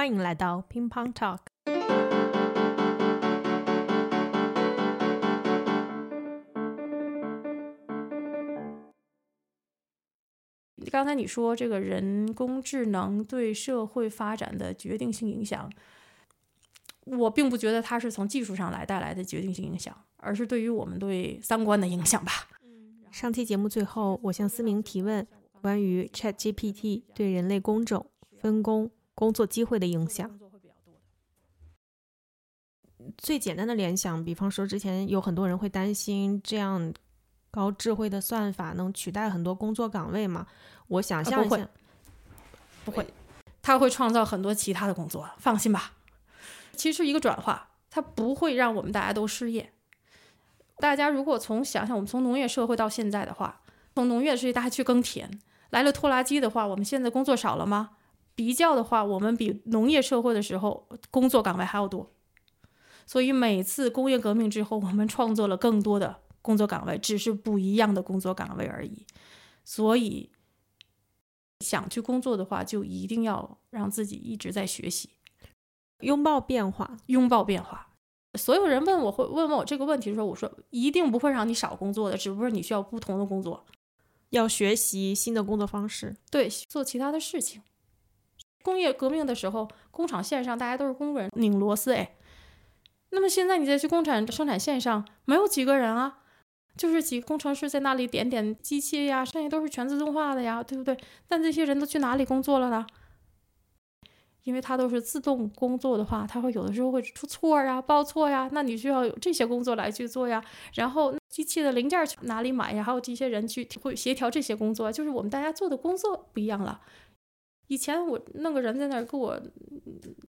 [0.00, 1.40] 欢迎来到乒乓 Talk。
[10.90, 15.70] 刚才你说这个人工智能对社会发展的决定性影响，
[17.04, 22.48] 我并不觉得它是从技术上来带来的决定性影响，而是对于我们对三观的影响吧。
[23.10, 25.26] 上期节目最后，我向思明提问
[25.60, 28.06] 关于 ChatGPT 对人类工种
[28.38, 28.90] 分工、
[29.20, 30.30] 工作机会的影响。
[33.18, 36.94] 最简单的联想，比方说之前有很多人会担心这样
[37.50, 40.46] 高智慧的算法能取代很多工作岗位嘛？
[40.88, 41.68] 我想象一下，
[42.86, 43.06] 不会，
[43.60, 45.92] 它会创造很多其他的工作，放心吧。
[46.74, 49.74] 其实一个转化，它不会让我们大家都失业。
[50.78, 53.60] 大家如果从想想我们从农业社会到现在的话，
[53.94, 57.90] 从农业社会大家去耕田，来了拖拉机的话，我们现在工作少了吗？
[58.34, 62.10] 比较的话，我们比农业社会的时候工作岗位还要多。
[63.06, 69.04] 所以每次工业革命之后，我们创作了更多的工作岗位，只是不一样的工作岗位而已。
[69.64, 70.30] 所以
[71.60, 75.10] 想去工作的话，就一定要让自己一直在学习，
[76.00, 77.88] 拥抱变化，拥抱变化。
[78.38, 83.66] 所有人问我会问问我这个问题的时候，我说一定不会让你少工作的，只不过你需要不同的工作，
[84.28, 87.60] 要学习新的工作方式，对，做其他的事情。
[88.62, 92.16] 工业革命的时候，工厂线上大家都是工人拧螺丝，哎，
[93.10, 96.18] 那么现在你再去工厂生产线上，没有几个人啊，
[96.76, 100.96] 就是几个工程师在那里点点机器呀，剩下都是全自动化的呀，对不对？
[101.28, 102.86] 但这些人都去哪里工作了呢？
[104.44, 110.42] 因为它都是自动工作的话，它会有的时候会出错呀、报错呀，那你需要有这些工作来去做呀。
[110.74, 112.82] 然后机器的零件去哪里买呀？
[112.82, 116.80] 还有这些人去会协调这些工作，就是我们大家做的工作不一样了。
[117.70, 119.40] 以前我弄个人在那儿给我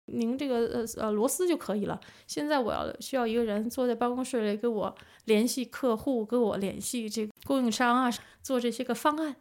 [0.04, 4.94] 拧这个呃呃螺丝就可以了，现在我要需要一个人坐在办公室里给我
[5.24, 8.08] 联系客户，给我联系这个供应商啊，
[8.40, 9.34] 做这些个方案。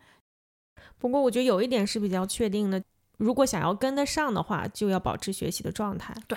[0.98, 2.84] 不过我觉得有一点是比较确定的。
[3.18, 6.16] 如果想要跟得上的话，就要保持学习的状态。
[6.28, 6.36] 对，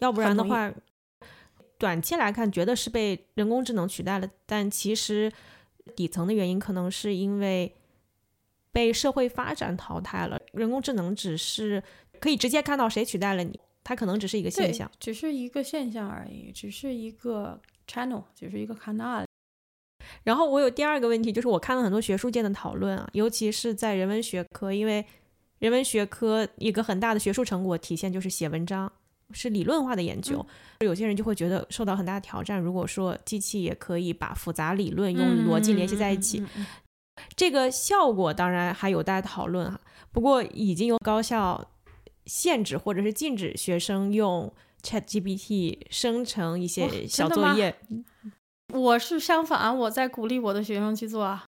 [0.00, 0.70] 要不然的话，
[1.78, 5.32] 短期来看觉得是被人工智能取代了，但其实
[5.96, 7.74] 底层的原因可能是因为
[8.72, 10.40] 被社会发展淘汰了。
[10.52, 11.82] 人工智能只是
[12.18, 19.24] 可以直接看到谁取代了你，它可能只是一个现象，只是一个现象而已，只是一个 channel，只是一个 canal。
[20.24, 25.04] 然后我有第二个问题，就是我看了很多学术界的讨论啊，尤其是在人文学科，因为。
[25.58, 28.90] 人文学科一个很大的学术成果体现就是写文章，
[29.30, 30.44] 是理论化的研究。
[30.80, 32.60] 有些人就会觉得受到很大的挑战。
[32.60, 36.42] 如果说机器也可以把复杂理论用逻辑联系在一起，
[37.42, 39.80] 这个效果当然还有待讨论哈。
[40.12, 41.72] 不过已经有高校
[42.24, 44.54] 限制或者是禁止学生用
[44.84, 47.76] ChatGPT 生成一些小作业。
[48.72, 51.44] 我是相反，我在鼓励我的学生去做啊。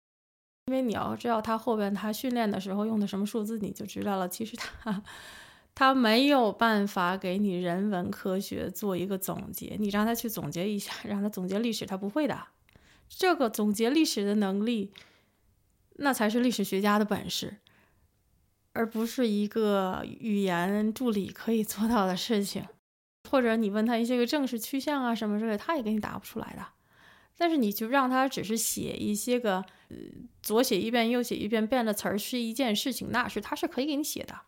[0.68, 4.26] 因为你要知道，他后边他训练的时候用的什么数字，你就知道了。
[4.26, 5.02] 其实他
[5.74, 12.46] 他没有办法给你人文科学做一个总结，你让他去总结一下，让他总结历史，他不会的。
[13.10, 14.90] 这个总结历史的能力，
[16.02, 17.58] 那才是历史学家的本事，
[18.72, 22.66] 而不是一个语言助理可以做到的事情。
[23.30, 26.66] 或者你问他一些个政治趋向啊什么之类，他也给你答不出来的。
[27.38, 29.96] 但是你就让他只是写一些个，呃，
[30.42, 34.40] 左写一遍右写一遍变了词儿是一件事情，那是他是可以给你写的。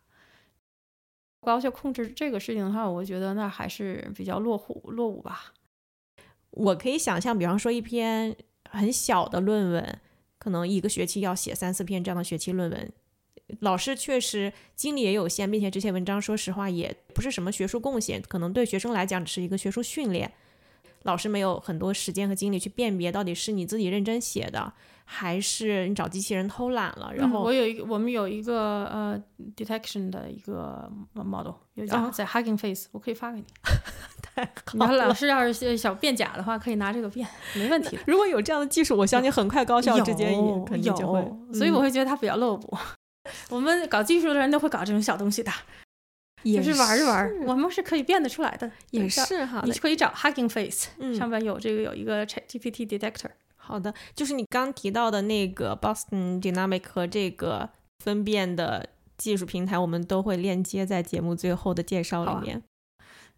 [1.40, 5.54] 高校控制这个事情的话，我觉得那还是比较落后落伍吧。
[6.50, 8.36] 我可以想象，比方说一篇
[8.70, 10.00] 很小的论文，
[10.44, 12.92] 可能一个学期要写三四篇这样的学期论文，
[13.60, 20.30] 老师确实精力也有限，并且这些文章说实话也不是什么学术贡献，可能对学生来讲只是一个学术训练。
[21.04, 24.74] 老师没有很多时间和精力去辨别到底是你自己认真写的，
[25.04, 27.12] 还是你找机器人偷懒了。
[27.14, 29.22] 然后我有一个，我们有一个呃
[29.56, 33.44] detection 的一个 model，有叫在 Hugging Face，我可以发给你。
[34.34, 35.06] 太好了。
[35.06, 37.98] 老师要是想变假的话，可以拿这个变，没问题。
[38.06, 41.22] 如果有这样的技术，我相信很快高校之间也肯定就会。
[41.52, 42.76] 所以我会觉得它比较落伍。
[43.50, 45.52] 我们搞技术的人都会搞这种小东西的。
[46.42, 48.70] 也是玩一玩，我们是可以变得出来的。
[48.90, 53.30] 也是哈，你可以找 Hugging Face，上面有这个有一个 Chat GPT detector。
[53.66, 57.70] 好的，就是你刚提到的那个 Boston Dynamic 和这个
[58.00, 62.62] 分辨的技术平台，我们都会链接在节目最后的介绍里面。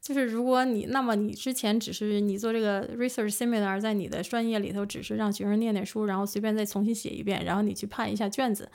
[0.01, 8.71] 就是如果你那么你之前只是你做这个 research seminar，在你的专业里头只是让学生念念书，然后随便再重新写一遍，然后你去判一下卷子，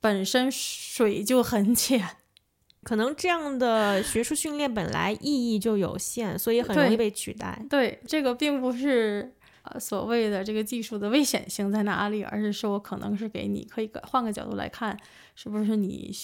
[0.00, 2.02] 本身水就很浅。
[2.84, 7.60] 可能这样的学术训练本来意义就有限，所以很容易被取代。
[7.68, 9.35] 对，这个并不是呃
[9.78, 14.98] 所谓的这个技术的危险性在哪里，而是说可能是给你可以换个角度来看，
[15.34, 16.14] 是不是你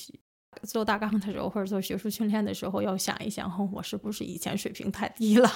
[0.63, 5.51] 做大纲的时候或者做学术训练的时候要想一想，哼我是不是以前水平太低了？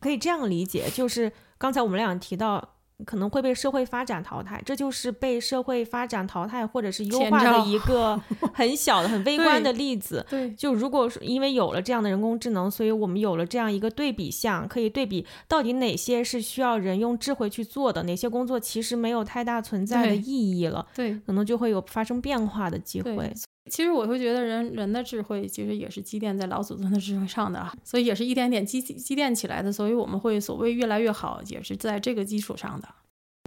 [0.00, 2.76] 可以这样理解，就是刚才我们俩提到。
[3.06, 8.20] 可能会被社会发展淘汰，这就是被社会发展淘汰或者是优化的一个
[8.52, 10.26] 很小的、很微观的例子。
[10.28, 23.32] 对就如果说因为有了这样的人工智能，所以我们有了这样一个对比项，可以对比到底哪些是需要人用智慧去做的，哪些工作其实没有太大存在的意义了，对可能就会有发生变化的机会。
[23.68, 32.88] 其实我会觉得人人的智慧其实也是积淀在老祖宗的智慧上的，所以也是一点点积积淀起来的，所以我们会所谓越来越好，也是在这个基础上的。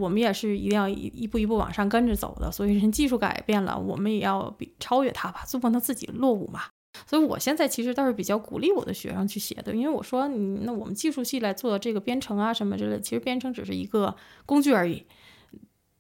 [0.02, 6.62] 我们也是一定要一一步一步往上跟着走的，所以人技术改变了，我们也要比超越它吧，就不能自己落伍嘛。
[7.08, 14.16] 所以我现在其实倒是比较鼓励我的学生去写的，因为我说，你那我们技术系来做这个编程啊什么之类，其实编程只是一个
[14.46, 15.06] 工具而已。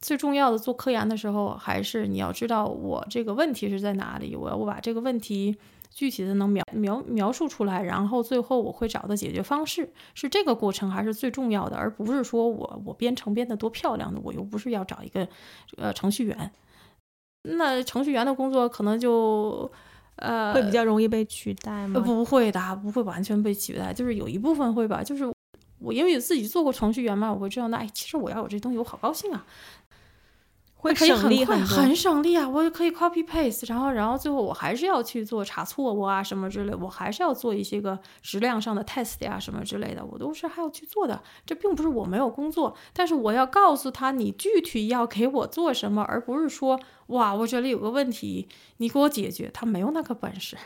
[0.01, 5.56] 最重要的做科研的时候，还是你要知道我这个问题是在哪里，我要我把这个问题
[5.92, 15.27] 具体的能描描描述出来，然后最后我会找到解决方式，是这个过程还是最重要的，而不是说我我编程编得多漂亮的，我又不是要找一个
[15.77, 16.51] 呃程序员，
[17.44, 19.71] 那程序员的工作可能就
[20.15, 22.00] 呃会比较容易被取代呃吗？
[22.00, 25.31] 不会的，不会完全被取代，就是有一部分会吧，就是
[25.77, 29.45] 我因为自己做过程序员嘛，我会知道那哎，其实我要有这东西，我好高兴啊。
[30.81, 32.50] 会可以省力快，很省力啊！
[32.50, 41.22] 我也可以 copy paste，然后然后最后我还是要去做查错误啊什么之类，我还是要做一些个质量上的 test 呀、什么之类的，我都是还要去做的。
[41.45, 50.57] 这并不是我没有工作，但是我要告诉他你具体要给我做什么，而不是说哇我这里有个问题，你给我解决，他没有那个本事。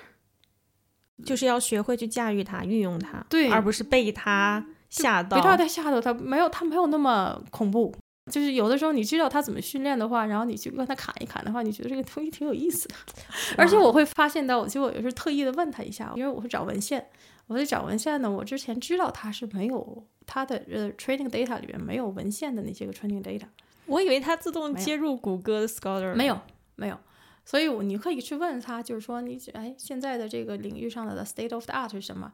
[1.23, 5.37] 就是要学会去驾驭它、运用它，对而不是被它吓到。
[5.37, 7.95] 别到他吓到他，没有他没有那么恐怖。
[8.31, 12.95] 就是有的时候你知道他怎么训练的话，然后你去跟他砍一砍的话，你觉得这个东西挺有意思的。
[13.55, 17.07] 而且我会发现到，其实我有时候特意的问他一下，因为我会找文献，
[17.45, 18.31] 我在找文献呢。
[18.31, 23.45] 我之前知道他是没有他的呃 training data 里面没有文献的那些个 training data，
[23.85, 26.39] 我以为它自动接入谷歌的 Scholar，没有
[26.75, 26.97] 没有。
[27.45, 32.33] 所以我你可以去问他，就是说你哎现在的这个领域上的 state of the art 是什么？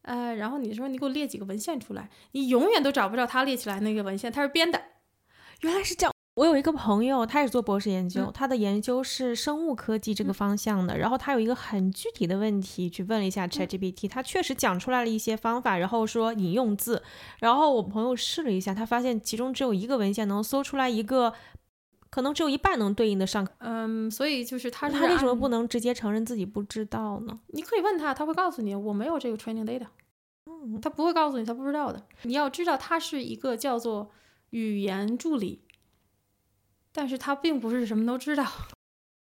[0.00, 4.82] 呃，然后你说你给我列几个文献出来，你永远都找不着他列起来那个文献，他是编的。
[5.62, 6.12] 原来是这样。
[6.34, 10.96] 我有一个朋友，他也是做博士研究，嗯他的研究是生物科技这个方向的。
[10.96, 17.02] 然后他有一个很具体的问题，去问了一下 ChatGPT，、他确实讲出来了一些方法，然后说引用字。
[17.40, 21.34] 然后我朋友试了一下，他发现其中只有一个文献能搜出来一个，
[22.08, 23.46] 可能只有一半能对应的上。
[23.58, 27.40] 嗯，所以就是他是他为什么不能直接承认自己不知道呢？
[27.48, 29.86] 你可以问他，他会告诉你我没有这个 training data，
[30.46, 32.02] 嗯他不会告诉你他不知道的。
[32.22, 34.10] 你要知道，他是一个叫做
[34.52, 35.62] 语言助理，
[36.92, 38.46] 但是他并不是什么都知道。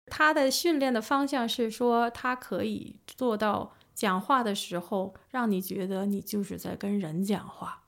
[0.07, 7.85] 他的训练的方向是说，他可以做到讲话的时候，让你觉得你就是在跟人讲话，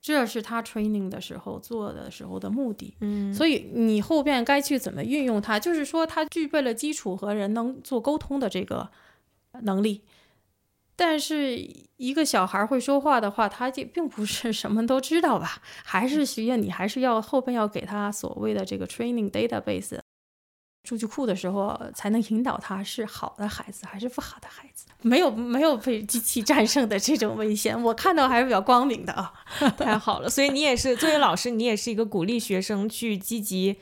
[0.00, 2.96] 这是他 training 的时候做的时候的目的。
[3.00, 8.90] 嗯，所以你后边该去怎么运用它，就是说他具备了基础和人能做沟通的这个
[9.62, 10.02] 能力。
[10.96, 11.56] 但是
[11.98, 19.98] 一个小孩会说话的话，他就并不是什么都知道吧，还是需要你还是要后边要给他所谓的这个 training database
[20.88, 24.86] 数据库的时候，才能引导他是好的孩子还是不好的孩子。
[25.02, 29.32] 没有没有被机器战胜的这种危险，我看到还是比较光明的啊。
[29.76, 33.76] 太好了，所以你也是作为老师，你也是一个鼓励学生去积极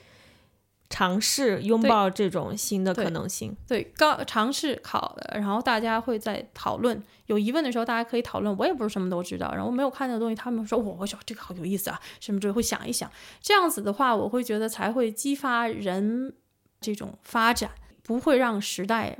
[0.90, 3.56] 尝试拥抱这种新的可能性。
[3.66, 8.56] 对，刚尝试考的，然后大家会在讨论，有疑问的时候大家可以讨论。
[8.56, 13.10] 我也不是什么都知道，然后没有看到的东西，他们说我我说这个好有意思啊，什么之类会想一想。
[13.40, 16.34] 这样子的话，我会觉得才会激发人
[16.80, 17.72] 这种发展，
[18.02, 19.18] 不会让时代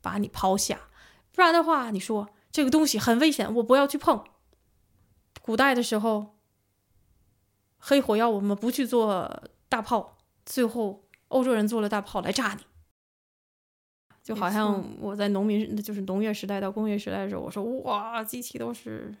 [0.00, 0.80] 把你抛下。
[1.32, 4.24] 不然的话，你说这个东西很危险，我不要去碰。
[5.42, 6.36] 古代的时候，
[7.78, 10.13] 黑火药我们不去做大炮，
[10.44, 12.64] 最后欧洲人做了大炮来炸你。
[14.22, 19.14] 就好像我在农民，就是农业时代到工业时代的时候，我说哇，机器都是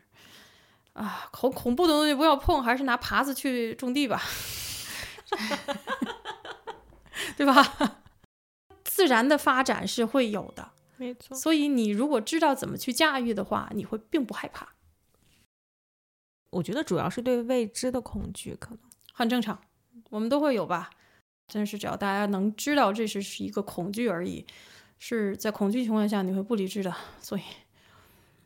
[0.94, 4.22] 啊，恐恐怖的东西不要碰，还是拿耙子去种地吧，
[7.36, 8.00] 对吧？
[8.84, 14.68] 自然的发展是会有的，没错，所以你如果知道怎么去驾驭的话，你会并不害怕，
[16.48, 18.78] 我觉得主要是对未知的恐惧，可能
[19.12, 19.60] 很正常，
[20.08, 20.88] 我们都会有吧。
[21.46, 24.44] 真是只要大家能知道这是是一个恐惧而已，
[24.98, 26.94] 是在恐惧情况下你会不理智的。
[27.20, 27.42] 所以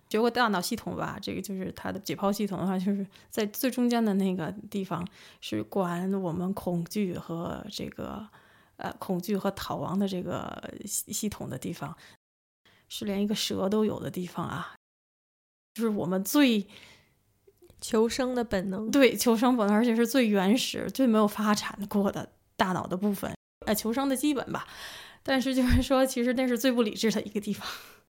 [0.09, 5.07] 学过大脑系统吧，这个就是它的解剖系统的话，就是在最中间的那个地方
[5.41, 8.29] 是管我们恐惧和这个
[8.77, 11.97] 呃恐惧和逃亡的这个系系统的地方，
[12.89, 14.75] 是连一个蛇都有的地方啊，
[15.75, 16.67] 就是我们最。
[17.81, 22.29] 求生的本能，对求生本能，而且是最原始、最没有发展过的
[22.59, 23.35] 大脑的部分，
[23.65, 24.67] 呃，求生的基本吧。
[25.23, 27.67] 但是就是说，其实那是最不理智的一个地方。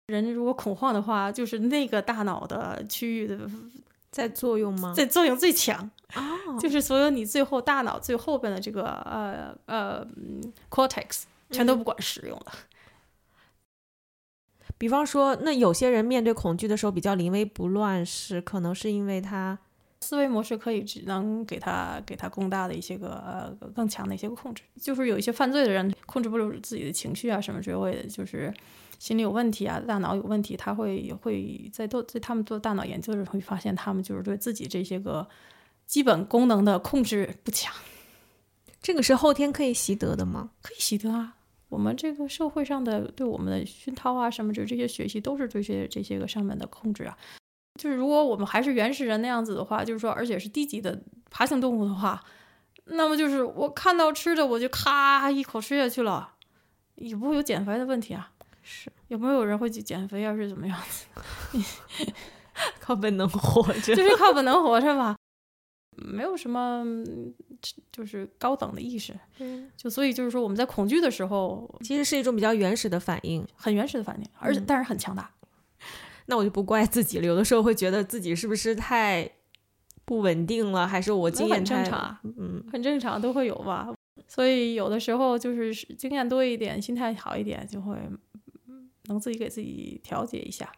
[0.06, 3.38] 人如果恐慌的话，就是那个大脑的区域的
[4.10, 4.94] 在作用吗？
[4.96, 10.06] 在作用最强哦，就是所有你最后大脑最后边的这个呃呃
[10.70, 12.52] cortex 全都不管使用了。
[14.78, 19.58] 比方说，那有些人面对恐惧的时候比较临危不乱，是可能是因为他
[20.00, 24.62] 思维模式可以只能给他给他更大的一些个呃更强的一些个控制。
[24.80, 28.52] 就是有一些犯罪的人控制不住自己的情绪啊什么之类的，就是
[28.98, 35.26] 心理有问题啊，大脑有问题，他会会在做在他们做大脑研究的时候会发现，他们就是对自己这些个
[35.86, 37.74] 基本功能的控制不强。
[38.80, 40.50] 这个是后天可以习得的吗？
[40.62, 41.34] 可以习得啊。
[41.68, 47.18] 我们这个社会上的对我们的熏陶啊，什么就这些学习都是对这些这些个上面的控制啊。
[47.76, 52.23] 就是如果我们还是原始人那样子的话，就是说，而且是低级的爬行动物的话，
[52.87, 56.35] 那么就是我看到吃的我就咔一口吃下去了，
[56.97, 58.30] 也不会有减肥的问题啊。
[58.62, 61.06] 是，有没有人会去减肥，要是怎么样子？
[62.80, 65.14] 靠本能活着，就是靠本能活着吧。
[65.99, 66.85] 没有什么，
[67.92, 69.18] 就是高等的意识，
[69.76, 75.30] 就所以就是说我们在恐惧的时候，其实是一种比较原始的反应，很原始的反应，而且但是很强大。
[76.26, 79.28] 那我就不怪自己了，有的时候会觉得自己是不是太
[80.04, 83.88] 不稳定了，还是我经验正常，嗯，很正常，都会有吧。
[84.28, 87.97] 所以有的时候就是经验多一点，心态好一点，就会
[89.04, 90.71] 能自己给自己调节一下。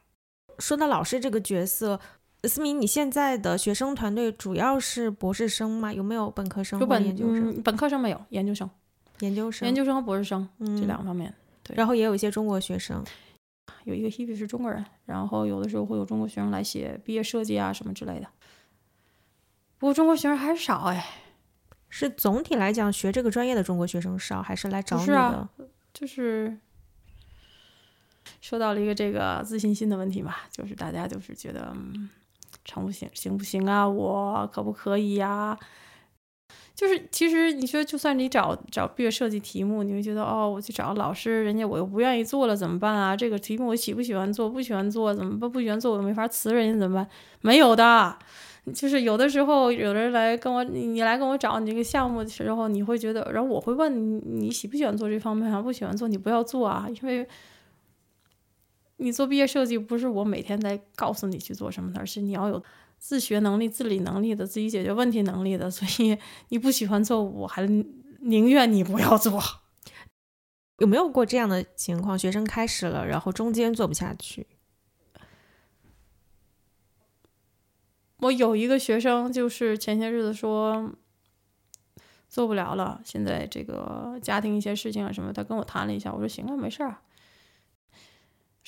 [0.58, 2.00] 说到老师这个角色。
[2.44, 5.92] 思明，你现在的学生团队主要是博士生吗？
[5.92, 7.60] 有没有本科生或研究生？
[7.64, 8.70] 本科生没有，研究生，
[9.18, 11.34] 研究生，研究生和博士生这两方面。
[11.64, 13.02] 对，然后也有一些中国学生，
[13.84, 18.28] 有一个 Hebe 是中国人，然后有的时候会有中国学生来写毕业设计啊什么之类的。
[19.78, 21.04] 不过中国学生还是少哎，
[21.88, 25.48] 是总体来讲学这个专业的中国学生少，还是来找你的？
[25.92, 26.58] 就是
[28.40, 31.72] 说到了一个这个自信心的问题嘛，就是大家就是觉得。
[31.74, 32.10] 嗯
[32.64, 33.88] 成不行，行不行啊？
[33.88, 35.58] 我可不可以呀？
[36.78, 43.16] 就是其实你说，就算你找找毕业设计题目，你会觉得哦，我去找老师，人家我又不愿意做了，怎么办啊？
[43.16, 44.48] 这个题目我喜不喜欢做？
[44.48, 45.50] 不喜欢做怎么办？
[45.50, 47.08] 不喜欢做我又没法辞人家怎么办？
[47.40, 48.16] 没有的，
[48.72, 55.60] 就是有的时候有人来跟我，你来跟我找你这个项目的时候，你会觉得，然后我会问你，你喜不喜欢做这方面啊？
[55.60, 57.26] 不喜欢做，你不要做啊，因为。
[59.00, 62.60] 你做毕业设计不是我每天在告诉你去做什么的，而是你要有
[62.98, 65.70] 自学能力、自理能力的、自己解决问题能力的。
[65.70, 67.66] 所以你不喜欢做，我还
[68.20, 69.42] 宁愿你不要做。
[70.78, 72.18] 有没有过这样的情况？
[72.18, 74.46] 学生开始了，然后中间做不下去。
[78.18, 80.92] 我有一个学生，就是前些日子说
[82.28, 86.98] 做不了了，现在这个家庭一些事情啊什么，他跟我谈了一下，我说行啊，没事儿。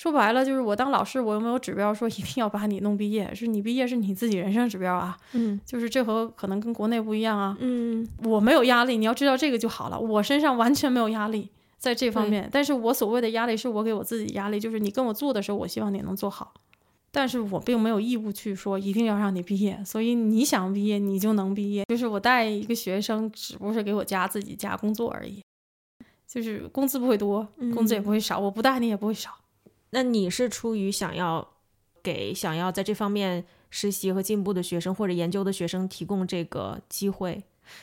[0.00, 5.14] 说白了就是我当老师，我又没有指标说一定要把你弄毕业，是你毕业是你自己人生指标啊。
[5.32, 7.54] 嗯，就是这和可能跟国内不一样啊。
[7.60, 10.00] 嗯，我没有压力，你要知道这个就好了。
[10.00, 16.54] 我身上完全没有压力在这方面，但是我所谓的压力是我给我自己压力，就是你跟我做的时候，我希望你能做好，
[17.10, 21.84] 但是我并没有义务去说一定要让你毕业，所以你想毕业你就能毕业。
[21.90, 25.42] 就是我带一个学生，只不过是给我加自己加工作而已，
[26.26, 29.32] 就是工资不会多，工资也不会少，我不带你也不会少。
[29.90, 31.46] 那你是出于想要
[32.02, 37.42] 给想要在这方面实习和进步的学生或者研究的学生提供这个机会？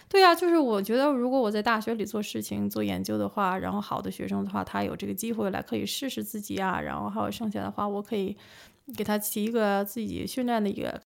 [0.09, 8.35] 对呀，就是我觉得如果我在大学里做事情、做研究的话，然后好的学生的话，他有这个机会来可以试试自己啊，然后还有剩下的话，我可以
[8.97, 11.01] 给他提一个自己训练的一个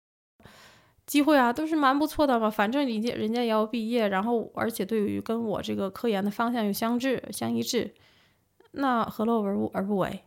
[1.05, 2.49] 机会啊，都是蛮不错的嘛。
[2.49, 7.93] 反正人家人家也要毕业，然后而且对于跟我这个科研的方向又相致相一致，
[8.71, 10.23] 那何乐而不而不为？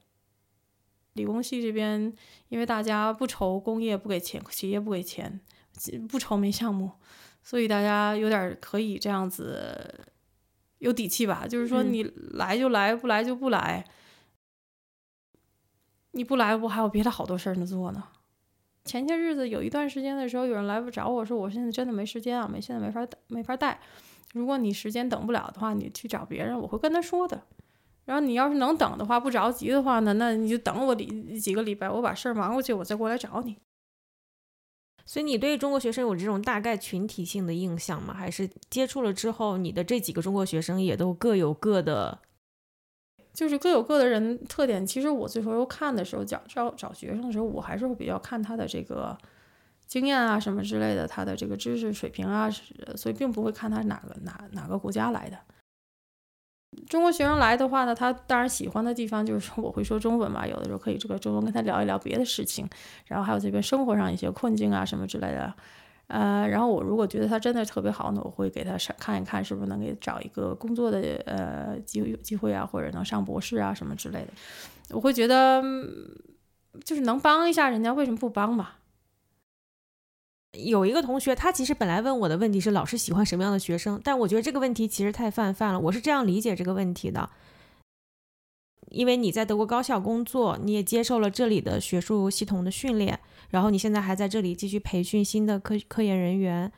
[1.14, 2.12] 理工系这边，
[2.48, 5.40] 因为大家不愁工业不给钱，企业不给钱，
[6.08, 6.90] 不愁没项目，
[7.42, 10.06] 所以大家有点可以这样子
[10.78, 11.46] 有底气吧。
[11.46, 12.02] 就是说，你
[12.32, 13.84] 来就来，不来就不来。
[16.12, 18.04] 你不来，不还有别的好多事儿呢做呢。
[18.84, 23.80] 前些日子有一段时间的时候，有人来找我说，我现在真的没时间啊，没现在没法没法带。
[24.32, 27.42] 如果你时间等不了的话，你去找别人，我会跟他说的。
[28.04, 33.56] 然后你要是能等的话，不着急的话呢，那你就等我几几个礼拜，我把事儿忙过去，我再过来找你。
[35.04, 38.14] 所以你对中国学生有这种大概群体性的印象吗？
[38.14, 42.20] 还是接触了之后，你的这几个中国学生也都各有各的，
[43.32, 44.86] 就是各有各的人特点。
[44.86, 49.18] 其实我最后又看的时候，找找找学生的时候，我还是会比较看他的这个
[49.86, 52.48] 经验啊什么之类的，他的这个知识水平啊，
[52.96, 55.38] 所以并不会看他哪个哪哪个国家来的。
[56.88, 62.66] 中国学生来的话呢，他当然喜欢的地方就是说我会说中文嘛， 有的时候可以这个中文跟他聊一聊别的事情，
[63.06, 65.52] 然后还有这边生活上一些困境啊什么之类的，
[66.06, 74.28] 呃，然后我如果觉得他真的特别好呢，我会给他上看一看是不是能给找一个工作的呃机会机会啊，或者能上博士啊什么之类的，
[74.90, 75.62] 我会觉得
[76.84, 78.70] 就是能帮一下人家，为什么不帮嘛？
[80.58, 85.80] 有一个同学，他其实本来问我的问题是老师喜欢什么样的学生，但我觉得这个问题其实太泛泛了。
[85.80, 87.30] 我是这样理解这个问题的，
[88.90, 93.18] 因为你在德国高校工作，你也接受了这里的学术系统的训练，
[93.48, 96.70] 然后你现在还在这里继续培训新的科科研人员。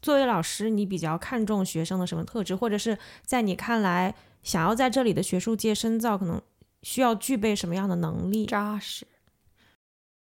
[0.00, 6.40] 作为老师，你比较看重学生的什么特质，或者是在你看来，想要在这里的学术界深造，可能
[6.82, 8.46] 需要具备什么样的能力？
[8.46, 9.06] 扎实。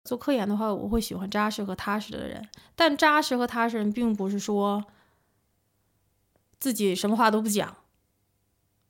[0.09, 2.43] 做科研的话，我会喜欢扎实和踏实的人。
[2.75, 4.83] 但扎实和踏实人，并不是说
[6.59, 7.77] 自己什么话都不讲。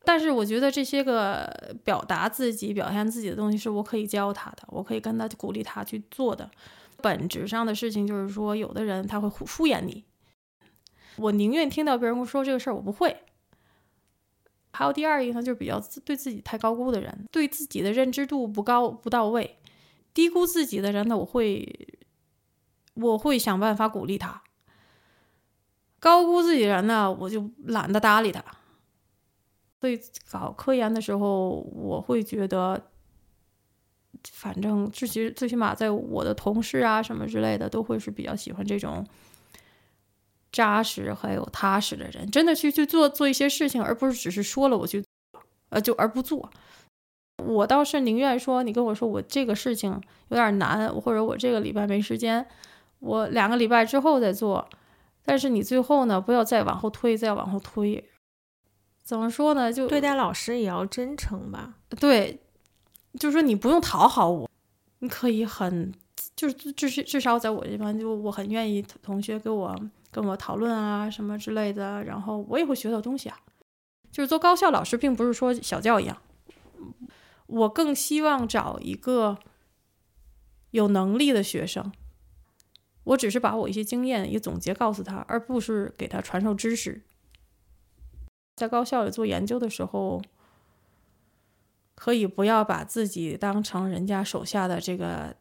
[0.04, 6.48] 但是我觉得这些个表达自己、表现自己的东西，是我可以教他的，我可以跟他鼓励他去做的。
[7.02, 10.04] 本质上的事情就是说，有的人他会敷衍你。
[11.16, 13.16] 我宁愿听到别人说这个事儿我不会。
[14.72, 19.58] 还有第二一个，就是比较对自己太高估的人，对自己的认知度不高不到位。
[20.18, 21.96] 低估自己的人呢，我会
[22.94, 24.42] 我会想办法鼓励他；
[26.00, 28.44] 高估自己的人呢，我就懒得搭理他。
[29.80, 29.96] 所以
[30.28, 32.90] 搞科研的时候，我会觉得，
[34.32, 39.06] 反正最起最起码在我的同事啊什么之类的，都会是比较喜欢这种
[40.50, 45.04] 扎实还有踏实的人，真的去去做做一些事情，而不是只是说了我去，
[45.68, 46.50] 呃，就而不做。
[47.38, 49.90] 我倒是宁愿说，你跟我说我这个事情
[50.28, 52.46] 有点难，或者我这个礼拜没时间，
[52.98, 54.68] 我两个礼拜之后再做。
[55.24, 58.02] 但是你最后呢，不要再往后推，再往后推。
[59.02, 59.72] 怎么说呢？
[59.72, 61.74] 就对待老师也要真诚吧。
[62.00, 62.40] 对，
[63.18, 64.50] 就是说你不用讨好我，
[64.98, 65.92] 你可以很，
[66.34, 69.78] 就是至至至少在我这边，就我很愿意同学给我
[70.10, 73.38] 跟我讨论啊什么之类的，然后我也会学到东西啊。
[74.10, 76.16] 就是做高校老师，并不是说小教一样。
[77.48, 79.38] 我更希望找一个
[80.70, 81.90] 有能力的学生，
[83.04, 87.02] 我只是把我一些经验一总结告诉他，而不是给他传授知识。
[88.54, 90.20] 在高校里做研究的时候，
[91.94, 95.34] 可以不要把自己当成人家手下的这个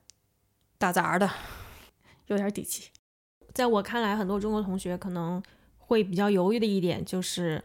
[0.78, 1.30] 打杂的，
[2.28, 2.90] 有点底气。
[3.54, 5.44] 在我看来，很多中国同学可能
[5.78, 7.62] 会比较犹豫的一点就是。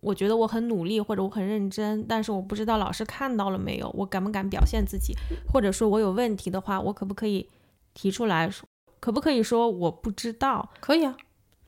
[0.00, 5.14] 我觉得我很努力，或者我很认真，但是我不知道老师看到了没有，我敢不敢表现自己，
[5.52, 7.48] 或者说我有问题的话，我可不可以
[7.92, 8.66] 提出来说？
[8.98, 10.70] 可不可以说我不知道？
[10.80, 11.16] 可以啊，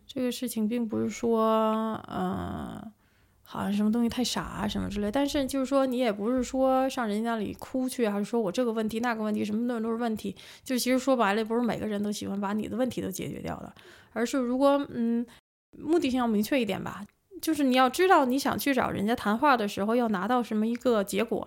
[0.07, 2.83] 这个事情并不是说，呃，
[3.42, 13.73] 好像什么东西太傻啊什么之类，但是就是说你也不是说上人家那里哭去，还是说我这个问题那个问题什么的都是问题，就其实说白了，不是每个人都喜欢把你的问题都解决掉的，
[14.12, 15.25] 而是如果嗯，
[15.79, 17.05] 目的性要明确一点吧。
[17.43, 21.47] 就是你要知道，你想去找人家谈话的时候，要拿到什么一个结果。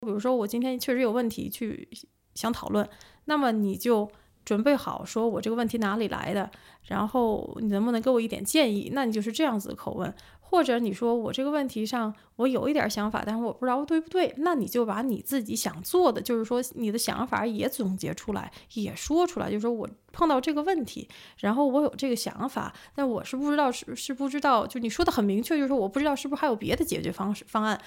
[0.00, 1.86] 比如说，我今天确实有问题去
[2.34, 2.88] 想讨论，
[3.26, 4.10] 那么你就
[4.44, 6.50] 准备好，说我这个问题哪里来的，
[6.84, 8.90] 然后你能不能给我一点建议？
[8.94, 10.14] 那你就是这样子的口问。
[10.50, 21.08] 或者你说我这个问题上我有一点想法，但是我不知道对不对，那你就把你自己想做的，就是说你的想法也总结出来，也说出来，就是说我碰到这个问题，
[21.38, 27.80] 然后我有这个想法，但我是不知道是是不知道，就你说的很明确，就是说我不知道是不是还有别的解决方式方案，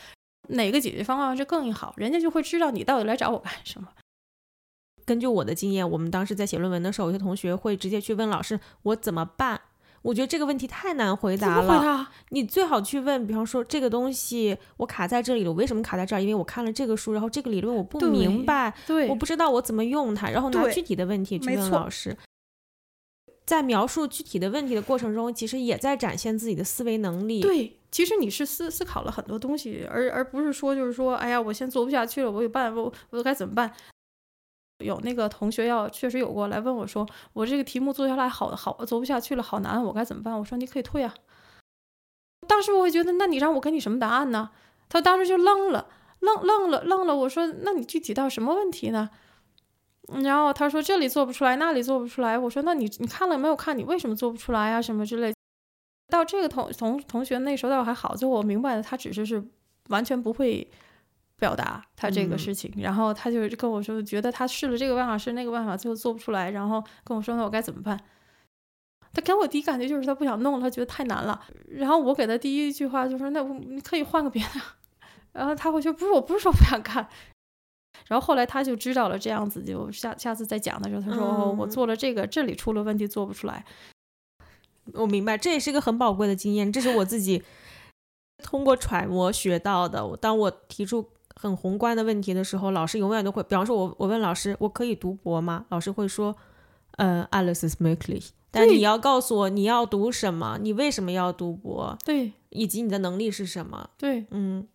[0.47, 3.89] 哪个解决方案是更好，人家就会知道你到底来找我干什么。
[5.05, 9.59] 根据我的经验，我们当时在写论文的时候，有些同学会直接去问老师，我怎么办？
[10.03, 12.09] 我觉得这个问题太难回答了。
[12.29, 16.19] 你最好去问，比方说这个东西我卡在这里了，我为什么卡在这儿？
[16.19, 22.15] 因为我看了这个书，然后这个理论我不明白，对，我不知道我怎么用它，然后拿具体的问题去问老师。
[23.45, 27.41] 在描述具体的问题的过程中，其实也在展现自己的思维能力。
[27.41, 33.71] 对，其实你是思思考了很多东西，而而不是说就是说，哎呀，我现在做不下去了，我有办法，我我该怎么办？
[34.83, 40.37] 有那个同学要确实有过来问我，说我这个题目做下来好好做不下去了，好难，我该怎么办？
[40.37, 41.13] 我说你可以退啊。
[42.47, 44.49] 当时我会觉得，那你让我给你什么答案呢？
[44.89, 45.87] 他当时就愣了，
[46.19, 47.15] 愣愣了，愣了。
[47.15, 49.09] 我说：“那你具体到什么问题呢？”
[50.23, 53.55] 然后他说：“这里做不出来，那里做不出来。”我说：“那你你看了没有？
[53.55, 54.81] 看你为什么做不出来啊？
[54.81, 55.33] 什么之类。”
[56.11, 59.43] 到这个同同同学那时候倒还好，最后我明白了，他只是是
[59.87, 60.69] 完全不会
[61.43, 62.73] 表达他这个事情。
[62.77, 66.51] 然后他就跟我说，觉得他试了这个办法，试那个办法，最后做不出来。
[66.51, 67.99] 然后跟我说：“那我该怎么办？”
[69.11, 71.43] 他给我第一感觉就是他不想弄了，他觉得太难了。
[71.67, 74.61] 然后我给他第一句话就说：“那你可以换个别的。”
[75.33, 77.05] 然后他会说：“不是，我不是说不想干。”
[78.07, 83.65] 然后后来他就知道了这样子，就下下次再讲的时候，他说：“哦，我做了这个，这里出了问题，做不出来。”
[84.95, 87.43] 我明白，这也是一个很宝贵的经验，这是我自己
[88.39, 90.17] 通过揣摩学到的。
[90.17, 95.65] 当我提出很宏观的问题的时候，老师永远都会，比方说，我我问老师，我可以读博吗？
[95.69, 96.35] 老师会说
[96.97, 101.97] ：“呃，Alice is möglich。”但你要告诉我你要读什么，你为什么要读博？
[102.05, 103.89] 对，以及你的能力是什么？
[103.97, 104.67] 对，嗯。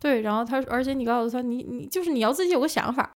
[0.00, 3.10] 对，然后他，而且你告诉他，你你就是你要自己有个想法，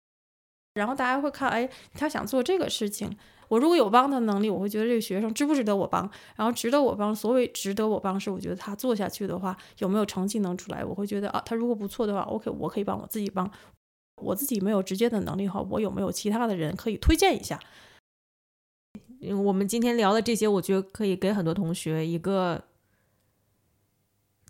[0.75, 3.09] 然后大家会看，哎，他想做这个事情，
[3.47, 7.15] 我如果有帮他的能力，我会觉得这个学生值不值得我帮，然后值得我帮。
[7.15, 13.49] 所谓值得我帮，是我觉得他做下去的话，有没有成绩能出来，我会觉得啊，他如果不错的话，OK，我可以帮我自己帮，
[14.21, 17.59] 我自己没有直接的能力的话，我有没有其他的人可以推荐一下？
[19.43, 22.63] 我们今天聊的这些，我觉得可以给很多同学一个。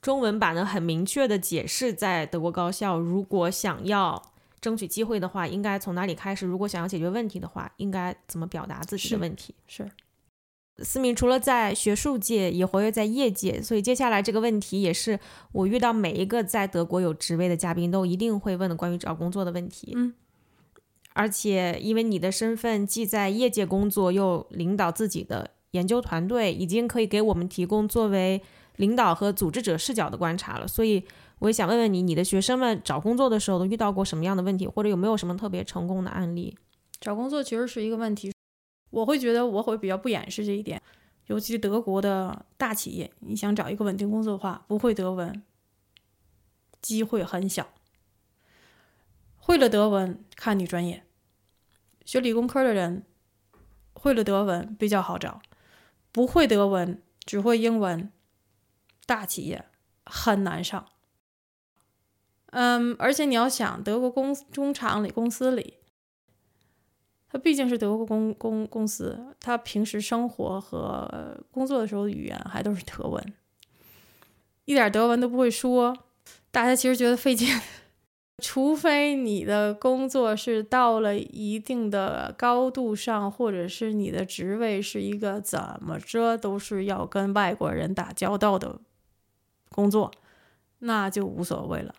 [0.02, 4.22] 中文版的很明确的解释，在德国高校，如果想要
[4.62, 6.46] 争取机会的话，应该从哪里开始？
[6.46, 9.54] 如果想要解决问题的话，应该怎么表达自己的问题？
[9.68, 9.90] 是
[10.80, 15.20] 思敏除了在学术界，也活跃在业界，所以接下来这个问题也是
[15.52, 19.94] 我遇到每一个在德国有职位的嘉宾都一定会问的关于找工作的问题。
[19.96, 20.14] 嗯，
[21.14, 28.42] 而且因为你的身份既在业界工作，又领导自己的研究团队，已经可以给我们提供作为。
[28.78, 31.02] 领导和组织者视角的观察了，所以
[31.40, 36.58] 我也想问问你，你的学生们找工作的时候都遇到过什么样的问题，或者有没有什么特别成功的案例？
[37.00, 38.32] 找工作其实是一个问题，
[38.90, 40.82] 我会觉得我会比较不掩饰这一点，
[41.28, 45.44] 尤其德国的大企业，你想找一个稳定工作的话，不会德文，
[46.82, 47.66] 机会很小；
[49.36, 51.04] 会了德文，看你专业，
[52.06, 53.04] 学理工科的人
[53.94, 55.42] 会了德文比较好找，
[56.12, 58.12] 不会德文，只会英文。
[59.06, 59.66] 大企业
[60.04, 60.88] 很难上，
[62.58, 65.74] 嗯，而且你要想，德国公中厂里公司里，
[67.30, 73.34] 它毕竟是德国公公公司，它平时生活和工作的时候语言还都是德文，
[74.64, 75.98] 一点德文都不会说，
[76.50, 77.50] 大家其实觉得费劲，
[78.42, 88.80] 除非你的工作是到了一定的高度上，或者是你的职位是一个怎么着都是要跟外国人打交道的。
[89.72, 90.10] 工作，
[90.80, 91.94] 那就无所谓了。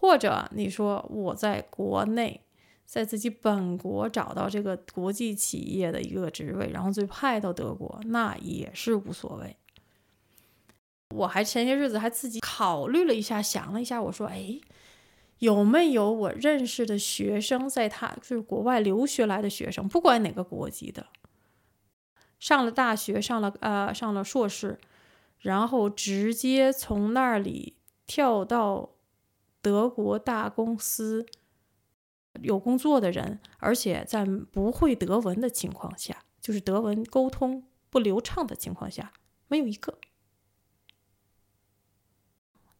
[0.00, 2.40] 或者你说我在国内，
[2.86, 9.54] 在自己本国找到这个国际企业的一个职位，然后最派到德国，那也是无所谓。
[11.14, 14.58] 我还前些日子还自己考虑了一下，想了一下，我说，哎，
[15.40, 21.08] 有没有我认识的学生，在他就是国外留学来的学生，不管哪个国籍的，
[22.38, 24.78] 上了大学，上了呃，上了硕士。
[25.40, 28.90] 然后直接从那里跳到
[29.60, 31.26] 德国大公司
[32.42, 39.12] 有工作的人，而且在不会德文的情况下，就是德文沟通不流畅的情况下，
[39.48, 39.98] 没有一个，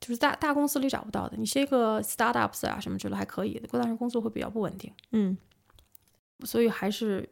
[0.01, 1.37] 就是大大公司里找不到的。
[1.37, 4.93] 你些个 startups 啊什么之类还可以的，但是工作会比较不稳定。
[5.13, 5.37] 嗯，
[6.45, 7.29] 所以还是。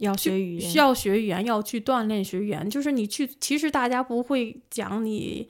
[0.00, 2.70] 要学语言，需要学语言，要去锻炼学语言。
[2.70, 5.46] 就是你去，其实大家不会讲你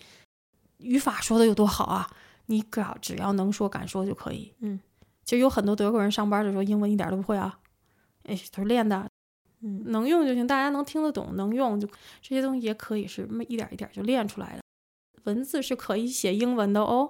[0.79, 2.11] 语法说的有多好啊，
[2.51, 4.53] 你只要只要能说敢说就可以。
[4.59, 4.79] 嗯，
[5.25, 7.61] 其实有很多德国人上班的时候英文一点都不会啊，
[8.25, 9.09] 哎，都是练的。
[9.61, 11.87] 嗯，能用就行，大家能听得懂，能用就
[12.21, 14.61] 这些东西也可以是一点一点就练出来的。
[15.25, 17.09] 文字是可以写英文的哦。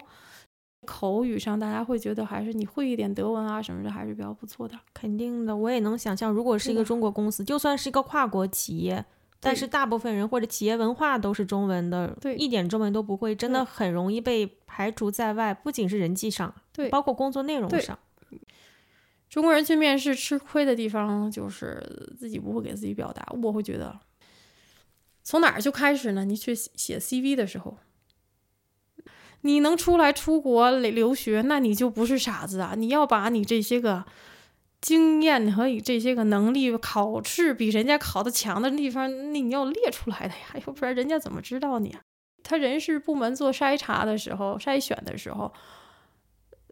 [0.87, 4.75] 口语上，大家会觉得还是你会一点德文啊什么的，还是比较不错的。
[4.93, 9.05] 肯定的，我也能想象，如果是一个中国公司，就算是一个跨国企业，
[9.41, 15.55] 但是大部分人或者企业文化都是中文的，对，一点中文都不会，真的很容易被排除在外。
[15.55, 17.99] 不仅是人际上，对，包括工作内容上。
[19.29, 23.27] 中国人去面试吃亏的地方就是自己不会给自己表达。
[23.43, 23.99] 我会觉得，
[25.23, 26.25] 从哪儿就开始呢？
[26.25, 27.79] 你去写 CV 的时候。
[29.43, 32.75] 你能出来出国留学，那你就不是傻子啊！
[32.77, 34.05] 你要把你这些个
[34.81, 41.91] 经验和你这些个能力，考试比人家考的强的地方，那你要列出来的呀， 要不然人家怎么知道你？
[41.91, 42.01] 啊
[42.43, 45.53] 他人事部门做筛查的时候、筛选的时候，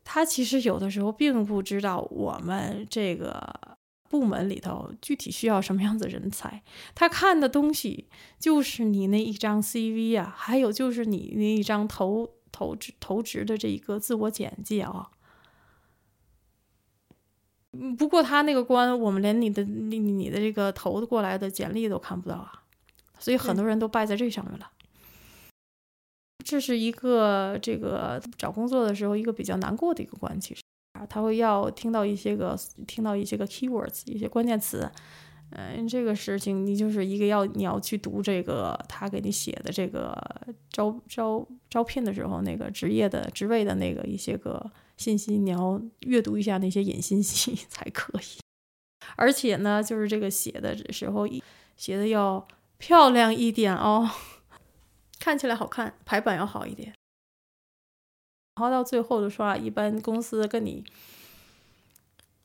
[0.03, 3.77] 他其实有的时候并不知道我们这个
[4.09, 6.62] 部门里头具体需要什么样子人才。
[6.94, 8.09] 他看的东西
[8.40, 15.11] 就是你那一张 CV 啊，还有就是你那一张投投职投职的这一个自我简介啊。
[17.72, 22.64] 嗯，不过他那个关，我们连你的你你的这个投过来的简历都看不到啊，
[23.18, 24.70] 所以很多人都败在这上面了。
[26.42, 30.62] 这是一个这个找工作的时候一个比较难过的一个关，其实
[30.94, 34.90] 啊，他会要听到一些个听到一些个 keywords 一些关键词，
[35.50, 40.16] 嗯，这个事情你就是一个要你要去读这个他给你写的这个
[40.70, 44.70] 招招招聘的时候那个职业的职位的那个一些个。
[44.99, 48.41] 信息你要阅读一下那些隐信息 才可以，
[49.17, 51.27] 而且呢，就是这个写的时候
[51.77, 54.11] 写的要漂亮一点哦，
[55.19, 56.93] 看起来好看，排版要好一点。
[58.57, 60.85] 然后到最后的时候，一般公司跟你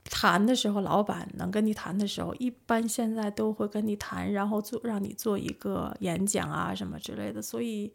[0.05, 7.91] 谈的时候，老板能跟你谈的时候，一般现在都会跟你谈，然后做让你做一个演讲啊什么之类的，所以。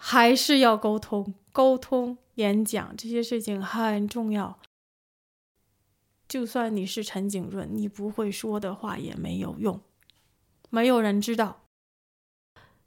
[0.00, 4.58] 还是要沟通，沟通、演讲这些事情很重要。
[6.28, 9.80] 就算你是陈景润，你不会说的话也没有用，
[10.70, 11.62] 没有人知道。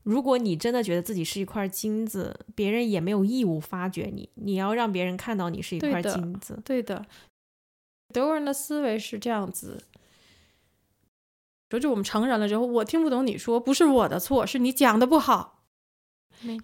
[0.04, 4.30] 如果你真的觉得自己是一块金子，别人也没有义务发掘你。
[4.36, 6.60] 你要让别人看到你是一块金子。
[6.64, 7.06] 对的，
[8.14, 9.84] 德国人的思维是这样子。
[11.70, 15.61] 说就我们成人了之后，我听不懂你说，不是我的错，是你讲的不好。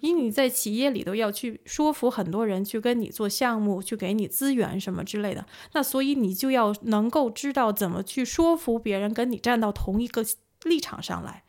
[0.00, 10.24] 因为你在企业里头要去说服很多人去跟你做项目，去给你资源什么之类的，那所以你就要能够知道怎么去说服别人跟你站到同一个
[10.64, 11.44] 立场上来，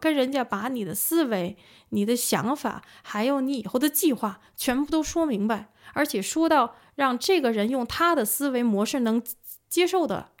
[0.00, 1.56] 跟人家把你的思维、
[1.90, 9.22] 你的想法，还有你以后的计划全部都说明白，而且说到让这个人用他的思维模式能
[9.68, 10.32] 接受的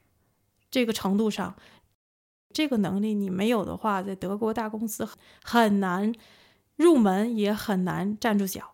[0.70, 1.54] 这个程度上，
[2.52, 5.08] 这个能力你没有的话，在德国大公司
[5.44, 6.12] 很难。
[6.76, 8.72] 入门也很难站住脚，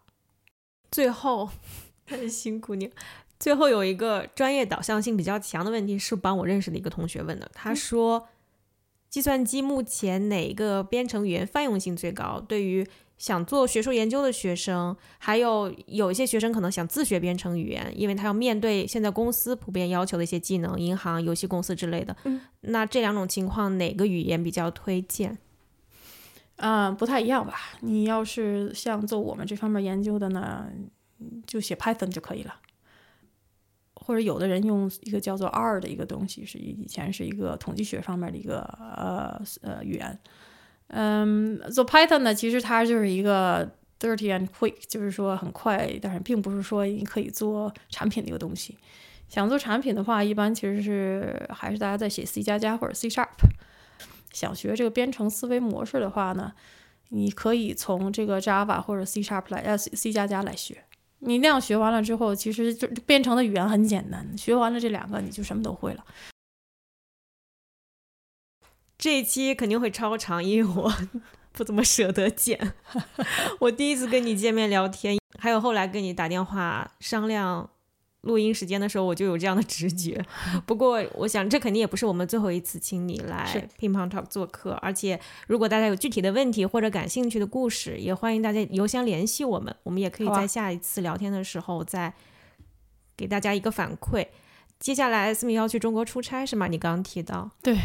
[0.91, 1.51] 最后
[2.07, 2.91] 很 辛苦你。
[3.38, 7.51] 最后有一个专业导向性比较强的问题，是帮我认识的一个同学问的。
[7.53, 8.29] 他说，
[9.11, 12.38] 计算机目前哪个编程语言泛用性最高？
[12.41, 12.87] 对于
[13.19, 22.17] 想做学术研究的学生，还有有一些学生可能想自学编程语言，因为他要面对现在公司普遍要求的一些技能，银行、游戏公司之类的。
[22.61, 25.38] 那这两种情况，哪个语言比较推荐？
[26.64, 27.55] 嗯，不太一样吧？
[27.81, 30.68] 你要是像做我们这方面研究的呢，
[31.44, 32.55] 就写 Python 就可以了。
[33.96, 40.16] 或者有的人用一个叫做 R 的一个东西，是以前是一个统计学方面的一个呃呃语言。
[40.87, 48.79] 嗯，做 Python 呢，其实它就是一个 dirty and quick，就是说很快，但是并不是说你可以做产品的一个东西。
[49.29, 53.27] 想做产品的话，一般其实是还是大家在写 C 加加或者 C sharp。
[54.33, 56.53] 想学这个编程思维模式的话呢，
[57.11, 60.85] 你可以从这个 Java 或者 C Sharp 来，呃 C 加加来学。
[61.21, 66.05] 你那样学完了之后，其实就编程的语言很简单，学完了这两个你就什么都会了。
[68.99, 70.92] 这一期肯定会超长，因为我
[71.53, 72.75] 不怎么舍得剪。
[73.61, 77.71] 我第一次跟你见面聊天，还有后来跟你打电话商量。
[78.22, 80.24] 录音时间的时候，我就有这样的直觉。
[80.66, 84.72] 不过，我想这肯定也不是我们最后一次请你来乒乓 talk 做客。
[84.82, 92.12] 而且，如果大家有具体的问题或者感兴趣的故事，也欢迎大家邮箱联系我们，我们也可以在下一次聊天的时候再
[93.16, 94.26] 给大家一个反馈。
[94.78, 96.66] 接下来，思敏要去中国出差是吗？
[96.66, 97.76] 你刚刚提到，对。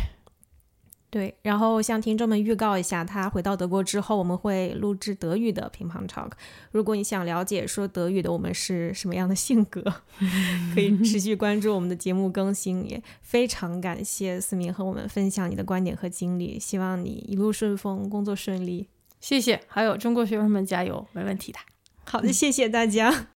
[1.09, 6.31] 对，然后向听众们预告一下，他回到德国之后，我们会录制德语的乒乓 talk。
[6.71, 9.81] 如果你想了解说德语的我们是什么样的性格，
[10.75, 12.87] 可以持续关注我们的节目更新。
[12.89, 18.89] 也非常感谢思明和我们分享你的观点和经历，希望你一路顺风，工作顺利。
[19.21, 21.59] 谢谢，还有中国学生们加油，没问题的。
[22.03, 23.29] 好的，谢谢大家，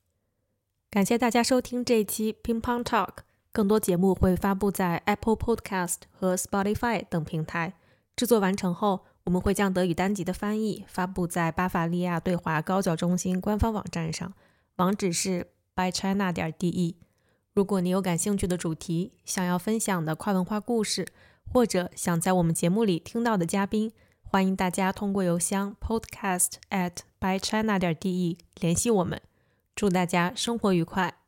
[0.90, 3.10] 感谢大家收听这一期乒乓 talk。
[3.52, 7.74] 更多节目会发布在 Apple Podcast 和 Spotify 等平台。
[8.14, 14.32] 制作完成后，我们会将德语单集的翻译发布在巴伐利亚对华高教中心官方网站上，
[14.76, 16.94] 网址是 bychina 点 de。
[17.52, 21.08] 如果你有感兴趣的主题、想要分享的跨文化故事，
[21.52, 29.20] 或者想在我们节目里听到的嘉宾，欢迎大家通过邮箱 podcast at bychina 点 de 联系我们。
[29.74, 31.19] 祝大家生活愉快！